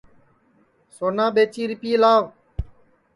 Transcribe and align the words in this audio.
سونا 0.95 1.25
ٻیچی 1.35 1.63
رِپئے 1.71 1.95
لاو 2.01 2.21